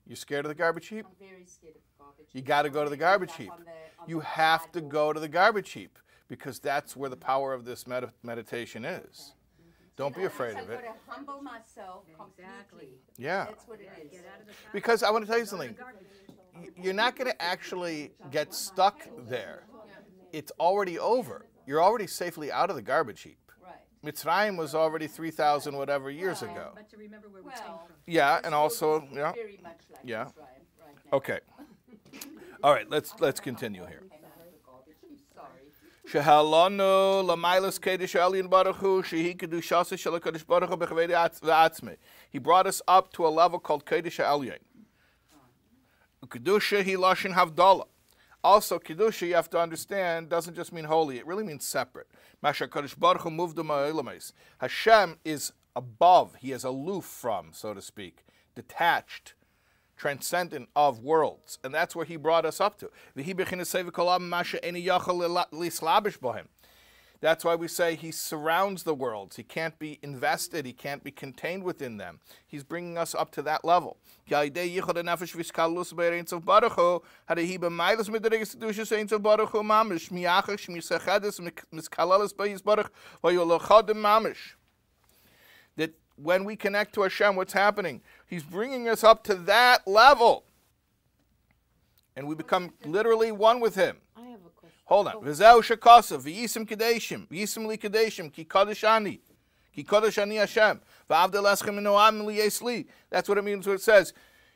[0.07, 1.07] You scared of the garbage heap?
[1.07, 2.27] I'm very scared of garbage.
[2.33, 3.51] You got to go to the garbage heap.
[3.51, 3.71] on the-
[4.03, 5.99] on You the have to go to the garbage heap
[6.33, 9.35] because that's where the power of this med- meditation is.
[9.97, 10.83] Don't be afraid of I've it.
[10.83, 12.39] got to humble myself Exactly.
[12.89, 12.99] completely.
[13.19, 13.45] Yeah.
[13.45, 14.11] That's what it is.
[14.11, 14.73] Get out of the back.
[14.73, 15.77] Because I want to tell you something.
[16.83, 19.65] You're not going to actually get stuck there.
[20.33, 21.45] It's already over.
[21.67, 23.53] You're already safely out of the garbage heap.
[23.63, 23.75] Right.
[24.03, 26.71] Mitzrayim was already 3,000 whatever years Well, ago.
[26.75, 27.77] But to remember where we came from.
[28.07, 29.33] Yeah, and also, yeah.
[29.33, 30.23] Very much like Yeah.
[30.23, 30.33] Right
[31.13, 31.17] now.
[31.19, 31.41] Okay.
[32.65, 34.05] All right, let's let's continue here.
[34.11, 35.21] Came out of the garbage heap,
[36.13, 41.97] Shehalonu Lamailas Kedesh Elyon Baruch Hu Shehi Kedushasa Shel Kedesh Baruch Hu Bechvedi
[42.29, 44.59] He brought us up to a level called Kedesh Elyon.
[46.27, 47.87] Kedusha He Lashon havdala.
[48.45, 52.09] Also, kedusha you have to understand doesn't just mean holy; it really means separate.
[52.43, 59.33] Masha Kadosh Baruch Hu Hashem is above; He is aloof from, so to speak, detached
[60.03, 62.91] transcendent of worlds, and that's where he brought us up to.
[67.21, 69.37] That's why we say he surrounds the worlds.
[69.37, 70.67] He can't be invested.
[70.67, 72.19] He can't be contained within them.
[72.45, 73.97] He's bringing us up to that level.
[86.23, 88.01] When we connect to Hashem, what's happening?
[88.27, 90.45] He's bringing us up to that level.
[92.15, 93.97] And we become literally one with Him.
[94.17, 94.79] I have a question.
[94.85, 95.15] Hold on.
[95.17, 95.21] Oh.
[95.23, 98.55] V'zeu shekasa, v'yisim kedeshim, v'yisim li kedeshim, ki ki
[100.37, 100.81] Hashem,
[101.11, 102.87] v'avdel eschem noam li yesli.
[103.11, 104.13] That's what it means when it says,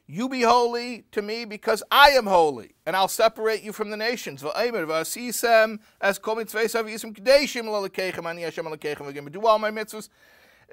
[0.07, 3.97] you be holy to me because I am holy, and I'll separate you from the
[3.97, 4.43] nations.
[4.43, 9.33] V'aymer v'asisem as kol mitzvahs v'yisim kedeshim l'alekeichem ani Hashem alekeichem v'gim.
[9.33, 10.11] Do all my mitzvahs,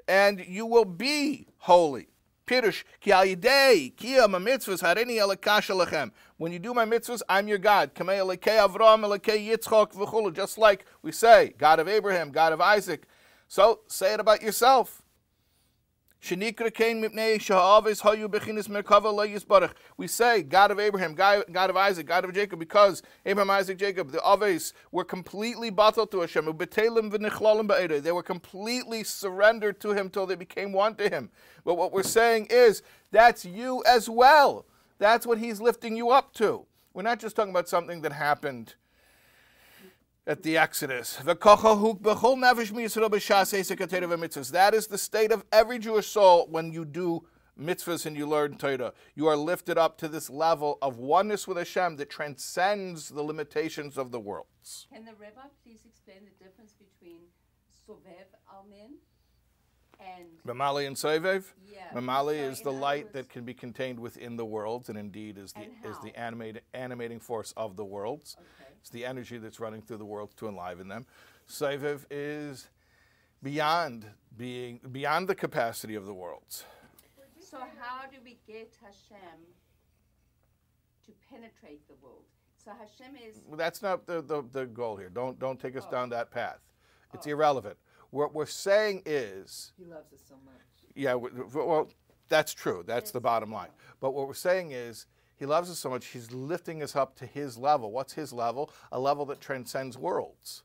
[0.08, 2.08] and you will be holy.
[2.46, 6.10] Pirush, ki al yidei, kiyam mitzvahs, harini alakasha lechem.
[6.36, 7.94] When you do my mitzvahs, I'm your God.
[7.94, 10.34] Kamei alekei Avram, alekei Yitzchok, v'chulu.
[10.34, 13.04] Just like we say, God of Abraham, God of Isaac.
[13.48, 15.03] So, say it about yourself.
[19.96, 24.10] We say, God of Abraham, God, of Isaac, God of Jacob, because Abraham, Isaac, Jacob,
[24.10, 26.46] the Aves were completely battled to Hashem.
[26.46, 31.30] They were completely surrendered to Him till they became one to Him.
[31.62, 34.64] But what we're saying is, that's you as well.
[34.98, 36.64] That's what He's lifting you up to.
[36.94, 38.76] We're not just talking about something that happened
[40.26, 41.16] at the Exodus.
[41.16, 41.38] That
[44.74, 47.26] is the state of every Jewish soul when you do
[47.60, 48.92] mitzvahs and you learn Torah.
[49.14, 53.96] You are lifted up to this level of oneness with Hashem that transcends the limitations
[53.96, 54.88] of the worlds.
[54.92, 57.20] Can the rabbi please explain the difference between
[57.86, 58.94] Sovev Almin
[60.18, 61.44] and Mamali and Sevev?
[61.72, 61.80] Yeah.
[61.94, 65.38] Mamali So is the light words- that can be contained within the worlds and indeed
[65.38, 68.36] is the, is the animate, animating force of the worlds.
[68.38, 68.70] Okay.
[68.80, 71.06] It's the energy that's running through the worlds to enliven them.
[71.48, 72.68] Sevev is
[73.42, 76.64] beyond being beyond the capacity of the worlds.
[77.38, 79.38] So how do we get Hashem
[81.06, 82.24] to penetrate the world?
[82.64, 85.10] So Hashem is Well, That's not the, the, the goal here.
[85.10, 85.90] Don't don't take us Oh.
[85.90, 86.60] down that path.
[87.12, 87.30] It's oh.
[87.30, 87.76] irrelevant.
[88.14, 90.54] What we're saying is, He loves us so much.
[90.94, 91.88] yeah, well,
[92.28, 92.84] that's true.
[92.86, 93.70] That's the bottom line.
[94.00, 96.06] But what we're saying is, he loves us so much.
[96.06, 97.90] He's lifting us up to his level.
[97.90, 98.70] What's his level?
[98.92, 100.62] A level that transcends worlds.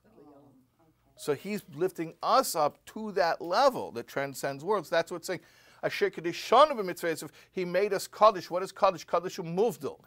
[1.17, 4.87] So he's lifting us up to that level that transcends worlds.
[4.87, 5.39] That's what's saying.
[5.81, 7.31] Asher kadishanu b'mitzvah.
[7.51, 8.51] He made us kaddish.
[8.51, 9.05] What is kaddish?
[9.05, 9.99] Kaddish muvdil.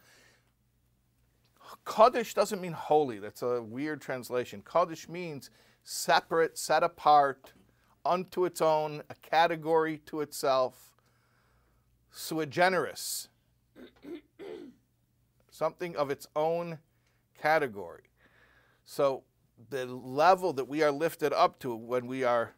[1.85, 3.19] Kaddish doesn't mean holy.
[3.19, 4.63] That's a weird translation.
[4.65, 5.51] Kaddish means
[5.85, 7.53] separate, set apart,
[8.05, 10.93] unto its own, a category to itself,
[12.11, 13.29] sui generis,
[15.51, 16.79] something of its own
[17.41, 18.03] category.
[18.85, 19.23] So
[19.71, 22.55] the level that we are lifted up to when we are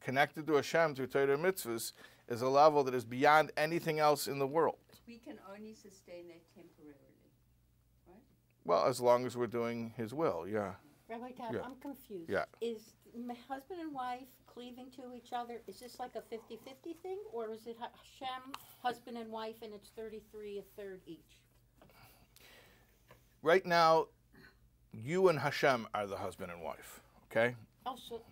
[0.00, 1.92] connected to Hashem through Torah and mitzvahs
[2.28, 4.78] is a level that is beyond anything else in the world.
[5.06, 6.98] we can only sustain that temporarily.
[8.08, 8.22] right?
[8.64, 10.74] Well, as long as we're doing His will, yeah.
[11.08, 11.60] Rabbi Tab, Yeah.
[11.62, 12.30] I'm confused.
[12.30, 12.44] Yeah.
[12.60, 17.18] Is m- husband and wife cleaving to each other, is this like a 50-50 thing?
[17.32, 18.52] Or is it Ha- Hashem,
[18.82, 21.38] husband and wife, and it's 33, a third each?
[23.42, 24.06] Right now,
[24.92, 27.00] you and Hashem are the husband and wife,
[27.30, 27.54] okay?
[27.84, 28.22] Oh, so,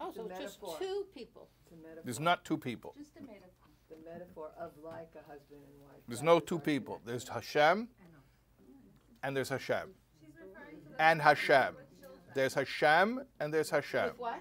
[0.00, 0.78] oh, It's a so it's just metaphor.
[0.78, 1.48] two people.
[1.64, 2.02] It's a metaphor.
[2.04, 2.94] There's not two people.
[2.96, 3.50] Just a metaphor.
[3.90, 6.00] the metaphor of like a husband and wife.
[6.08, 6.94] There's That no is two our people.
[7.04, 7.06] connection.
[7.12, 7.88] There's Hashem
[9.22, 9.94] and there's Hashem.
[10.98, 11.76] And Hashem.
[12.34, 14.10] There's Hashem and there's Hashem.
[14.18, 14.40] What?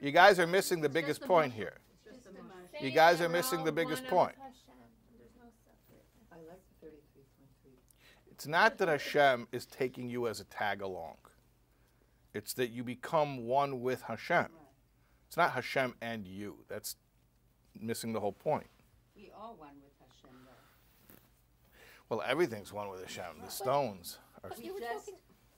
[0.00, 1.74] You guys are missing the biggest point here.
[2.80, 4.34] You guys are missing the biggest point.
[4.40, 7.78] I like the thirty-three point three.
[8.30, 11.16] It's not that Hashem is taking you as a tag along.
[12.34, 14.46] It's that you become one with Hashem.
[15.28, 16.64] It's not Hashem and you.
[16.68, 16.96] That's
[17.80, 18.66] missing the whole point.
[19.16, 21.14] We are one with Hashem though.
[22.08, 23.40] Well, everything's one with Hashem.
[23.44, 24.50] The stones are.
[24.50, 25.14] But We you were just, talking-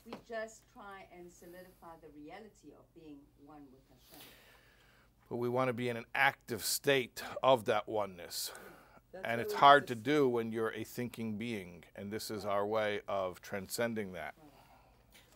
[0.07, 4.25] we just try and solidify the reality of being one with Hashem.
[5.29, 8.53] But we want to be in an active state of that oneness.
[8.55, 8.59] Mm.
[9.13, 11.85] That's And it's hard to do when you're a thinking being.
[11.97, 14.35] And this is our way of transcending that.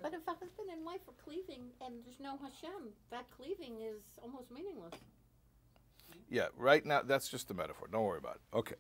[0.01, 4.01] But if a husband and wife are cleaving and there's no Hashem, that cleaving is
[4.23, 4.95] almost meaningless.
[6.29, 7.89] Yeah, right now, that's just a metaphor.
[7.91, 8.57] Don't worry about it.
[8.57, 8.77] Okay.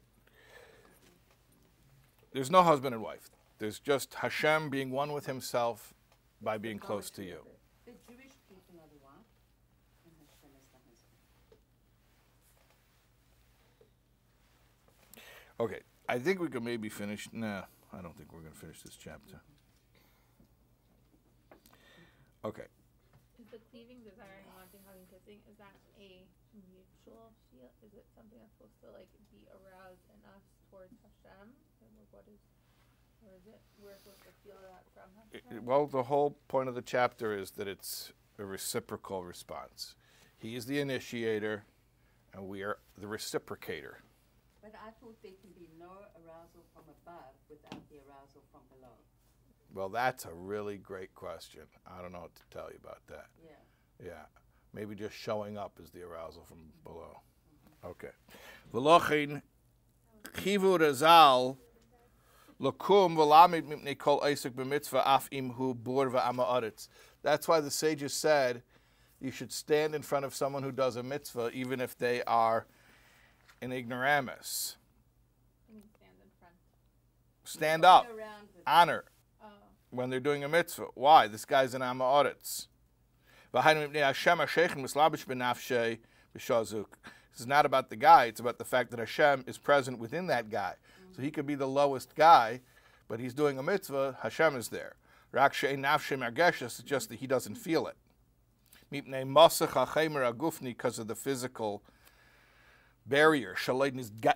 [2.32, 3.28] There's no husband and wife.
[3.60, 5.92] There's just Hashem being one with himself
[6.40, 7.44] by being close to you.
[7.84, 9.28] The Jewish people are the wife
[10.08, 11.20] and Hashem is the husband.
[15.60, 17.28] Okay, I think we can maybe finish.
[17.36, 19.44] Nah, I don't think we're going to finish this chapter.
[22.40, 22.64] Okay.
[23.36, 26.24] Is the cleaving, desiring, wanting, having, kissing, is that a
[26.56, 27.68] mutual feel?
[27.84, 31.52] Is it something that's supposed to like be aroused in us towards Hashem?
[31.84, 32.40] And like what is,
[33.26, 36.74] or it we're supposed to feel that from It- it- well, the whole point of
[36.74, 39.96] the chapter is that it's a reciprocal response.
[40.38, 41.64] He is the initiator,
[42.32, 43.96] and we are the reciprocator.
[44.62, 48.96] But I thought there can be no arousal from above without the arousal from below.
[49.72, 51.62] Well, that's a really great question.
[51.86, 53.30] I don't know what to tell you about that.
[53.42, 53.50] Yeah.
[54.04, 54.26] Yeah,
[54.72, 57.20] maybe just showing up is the arousal from below.
[57.84, 58.10] Okay.
[58.72, 59.42] V'lochin
[60.34, 61.56] chivu razal
[67.22, 68.62] That's why the sages said
[69.18, 72.66] you should stand in front of someone who does a mitzvah even if they are
[73.62, 74.76] an ignoramus.
[75.68, 76.54] Stand in front.
[77.44, 79.04] Stand up, around honor
[79.42, 79.46] Oh,
[79.90, 80.88] when they're doing a mitzvah.
[80.94, 81.28] Why?
[81.28, 82.66] This guy's an Amaretz.
[87.32, 90.26] This is not about the guy, it's about the fact that Hashem is present within
[90.26, 90.74] that guy.
[91.20, 92.60] He could be the lowest guy,
[93.08, 94.94] but he's doing a mitzvah, Hashem is there.
[95.32, 97.96] Rak she'ein nafshe mergeshes, it's just that he doesn't feel it.
[98.92, 101.82] Agufni, because of the physical
[103.06, 103.54] barrier.
[103.56, 104.26] Umachshich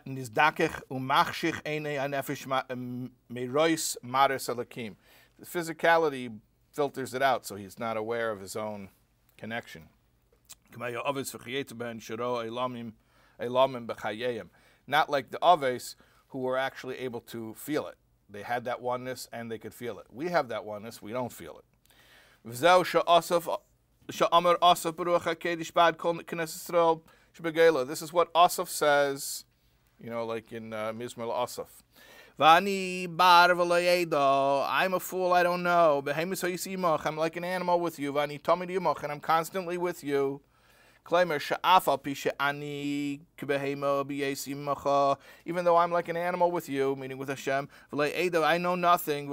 [4.49, 4.97] alakim.
[5.39, 6.39] The physicality
[6.70, 8.91] filters it out, so he's not aware of his own
[9.37, 9.89] connection.
[14.87, 15.97] Not like the oves
[16.35, 17.95] who were actually able to feel it.
[18.28, 20.07] They had that oneness and they could feel it.
[20.12, 21.64] We have that oneness, we don't feel it.
[22.45, 22.61] This
[28.03, 29.45] is what Asaf says,
[30.03, 31.85] you know, like in uh, Mizmor Asaf.
[32.37, 33.51] Vani bar.
[33.53, 36.03] I'm a fool, I don't know.
[36.05, 38.12] I'm like an animal with you.
[38.12, 38.41] Vani
[39.05, 40.41] and I'm constantly with you.
[41.07, 41.36] Even
[45.64, 49.30] though I'm like an animal with you, meaning with Hashem, I know nothing.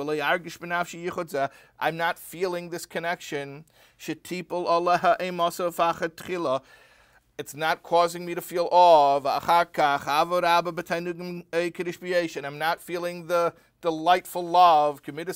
[1.80, 3.64] I'm not feeling this connection.
[7.38, 9.22] It's not causing me to feel awe.
[12.44, 15.02] I'm not feeling the delightful love.
[15.08, 15.34] Like the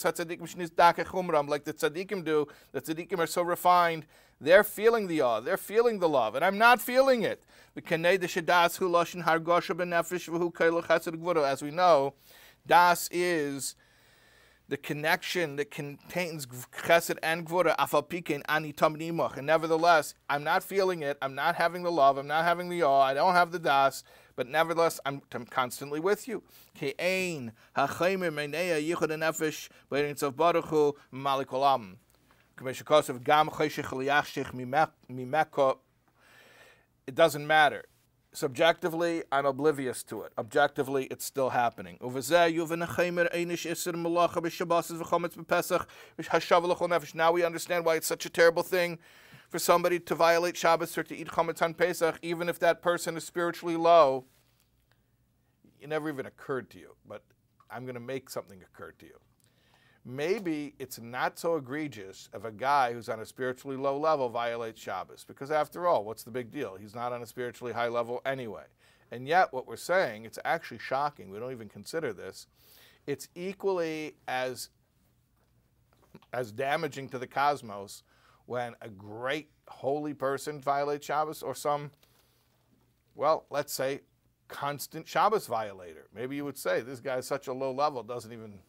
[1.73, 2.47] tzaddikim do.
[2.73, 4.05] The tzaddikim are so refined.
[4.39, 5.39] They're feeling the awe.
[5.39, 7.43] They're feeling the love, and I'm not feeling it.
[7.75, 7.83] As
[11.61, 12.13] we know,
[12.67, 13.75] das is
[14.67, 19.37] the connection that contains chesed and gvura, afalpikein ani tamnimach.
[19.37, 21.17] And nevertheless, I'm not feeling it.
[21.21, 22.17] I'm not having the love.
[22.17, 23.01] I'm not having the awe.
[23.01, 24.03] I don't have the das.
[24.35, 26.43] But nevertheless, I'm, I'm constantly with you.
[26.77, 31.97] Ke'ein ha'chaymer meineya yichud nefesh b'erin tzav baruch malik olam.
[37.07, 37.85] It doesn't matter
[38.35, 40.33] subjectively, I'm oblivious to it.
[40.37, 41.97] Objectively, it's still happening.
[47.15, 48.99] Now we understand why it's such a terrible thing
[49.49, 53.15] for somebody to violate Shabbos or to eat chametz on Pesach, even if that person
[53.15, 54.25] is spiritually low.
[55.79, 57.23] It never even occurred to you, but
[57.69, 59.19] I'm going to make something occur to you.
[60.07, 64.79] Maybe it's not so egregious if a guy who's on a spiritually low level violates
[64.79, 66.77] Shabbos, because after all, what's the big deal?
[66.79, 68.65] He's not on a spiritually high level anyway.
[69.11, 71.31] And yet, what we're saying, it's actually shocking.
[71.31, 72.45] We don't even consider this.
[73.07, 74.69] It's equally as
[76.33, 78.03] as damaging to the cosmos
[78.45, 81.91] when a great holy person violates Shabbos or some,
[83.15, 84.01] well, let's say,
[84.47, 86.07] constant Shabbos violator.
[86.13, 88.59] Maybe you would say this guy's such a low level, doesn't even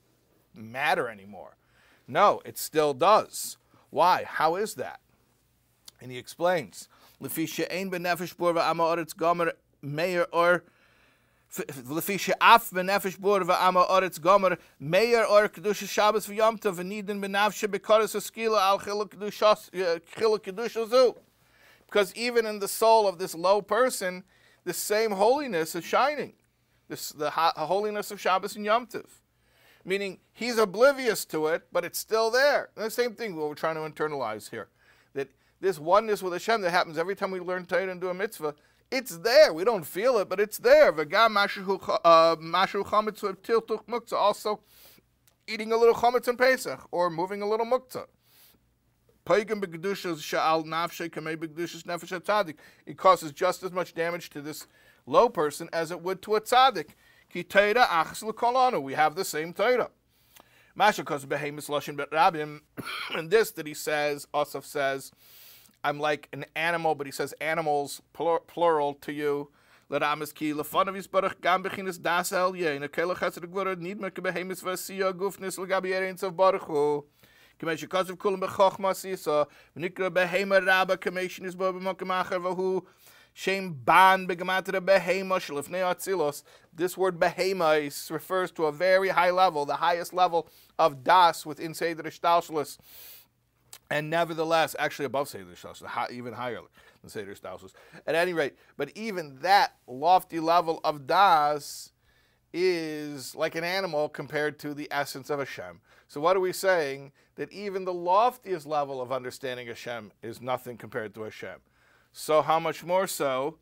[0.57, 1.57] matter anymore.
[2.09, 3.57] No, it still does.
[3.91, 4.25] Why?
[4.25, 5.01] How is that?
[6.01, 6.89] And he explains,
[7.23, 9.53] Lefisha ama gomer
[10.33, 10.65] or
[11.53, 14.59] Lefisha af ama gomer
[15.25, 21.17] or kedusha Shabbos v'nidin benafshe al kedusha uh, zu.
[21.87, 24.25] Because even in the soul of this low person,
[24.65, 26.35] the same holiness is shining.
[26.89, 29.07] This, the holiness of Shabbos and Yom Tov.
[29.87, 32.71] Meaning he's oblivious to it, but it's still there.
[32.75, 34.69] And the same thing we're trying to internalize here.
[35.15, 35.31] That
[35.61, 38.57] this oneness with Hashem that happens every time we learn Torah and do a mitzvah,
[38.91, 39.53] it's there.
[39.53, 40.93] We don't feel it, but it's there.
[42.05, 42.37] Uh.
[44.13, 44.61] Also,
[45.47, 48.07] eating a little chametz in Pesach or moving a little muktzah.
[52.87, 54.67] It causes just as much damage to this
[55.07, 56.91] low person as it would to a tzaddik.
[57.33, 58.83] Ki achs l'kolanu.
[58.83, 59.91] We have the same teira.
[60.75, 62.61] Masha cause behemis lashon rabim.
[63.15, 65.11] And this that he says, Osaf says,
[65.83, 69.51] I'm like an animal, but he says animals plur- plural to you.
[69.91, 72.83] Leramis ki lefanav yisbarach gam bechinas das el yein.
[72.83, 77.05] A kele chesed gvura nid me kebehemis v'asiya gufnis l'gabi erein tzav baruch.
[83.39, 86.43] Shem ban begamatra behema shlifnei atzilos.
[86.73, 91.45] This word behema is, refers to a very high level, the highest level of das
[91.45, 92.79] within Seder Shtalshalis.
[93.91, 96.61] And nevertheless, actually above Seder Shtalshalis, even higher
[97.03, 97.75] than Seder Shtalshalis.
[98.07, 101.93] At any rate, but even that lofty level of das
[102.55, 105.83] is like an animal compared to the essence of Hashem.
[106.09, 107.13] So what are we saying?
[107.35, 111.61] That even the loftiest level of understanding Hashem is nothing compared to Hashem.
[112.19, 113.59] So how much more so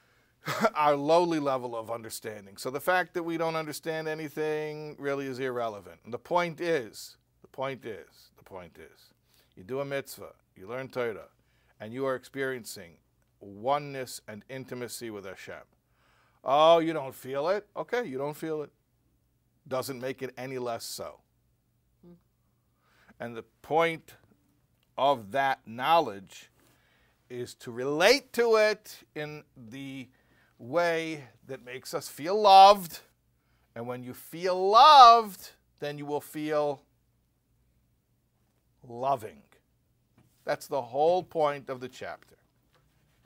[0.74, 2.58] our lowly level of understanding.
[2.58, 5.98] So the fact that we don't understand anything really is irrelevant.
[6.04, 9.14] And the point is, the point is, the point is,
[9.56, 11.28] you do a mitzvah, you learn Torah,
[11.80, 12.98] and you are experiencing
[13.40, 15.64] oneness and intimacy with Hashem.
[16.44, 17.66] Oh, you don't feel it?
[17.74, 18.70] Okay, you don't feel it.
[19.66, 21.20] Doesn't make it any less so.
[22.04, 22.12] Hmm.
[23.18, 24.16] And the point
[24.98, 26.49] of that knowledge
[27.30, 30.08] is to relate to it in the
[30.58, 33.00] way that makes us feel loved.
[33.74, 36.82] And when you feel loved, then you will feel
[38.86, 39.42] loving.
[40.44, 42.34] That's the whole point of the chapter.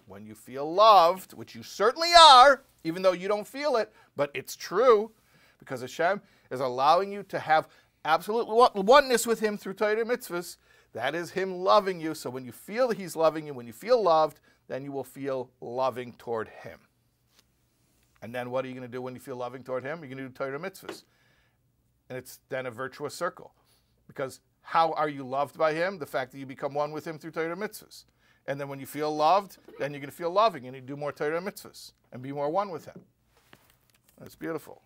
[0.06, 4.30] When you feel loved, which you certainly are, even though you don't feel it, but
[4.34, 5.10] it's true,
[5.58, 7.68] because Hashem is allowing you to have
[8.04, 10.58] absolute oneness with Him through Torah mitzvahs.
[10.94, 12.14] That is Him loving you.
[12.14, 15.50] So when you feel He's loving you, when you feel loved, then you will feel
[15.60, 16.78] loving toward Him.
[18.22, 19.98] And then what are you going to do when you feel loving toward Him?
[19.98, 21.04] You're going to do Torah mitzvahs.
[22.08, 23.52] And it's then a virtuous circle.
[24.06, 25.98] Because how are you loved by Him?
[25.98, 28.04] The fact that you become one with Him through Torah mitzvahs.
[28.46, 30.96] And then when you feel loved, then you're going to feel loving and you do
[30.96, 33.02] more Torah mitzvahs and be more one with Him.
[34.18, 34.80] That's beautiful.